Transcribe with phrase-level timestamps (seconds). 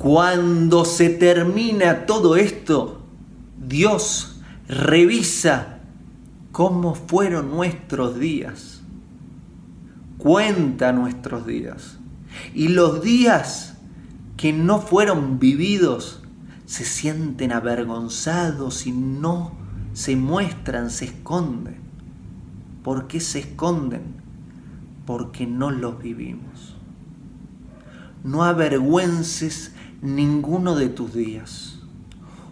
[0.00, 3.02] Cuando se termina todo esto,
[3.58, 5.80] Dios revisa
[6.52, 8.80] cómo fueron nuestros días.
[10.16, 11.98] Cuenta nuestros días.
[12.54, 13.76] Y los días
[14.38, 16.22] que no fueron vividos
[16.64, 19.52] se sienten avergonzados y no
[19.92, 21.76] se muestran, se esconden.
[22.82, 24.14] ¿Por qué se esconden?
[25.04, 26.74] Porque no los vivimos.
[28.24, 31.78] No avergüences ninguno de tus días.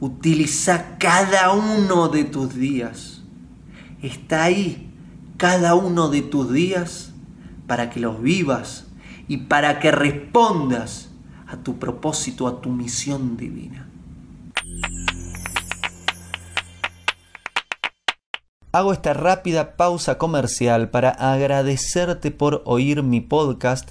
[0.00, 3.22] Utiliza cada uno de tus días.
[4.02, 4.90] Está ahí
[5.36, 7.12] cada uno de tus días
[7.66, 8.86] para que los vivas
[9.28, 11.10] y para que respondas
[11.46, 13.88] a tu propósito, a tu misión divina.
[18.72, 23.90] Hago esta rápida pausa comercial para agradecerte por oír mi podcast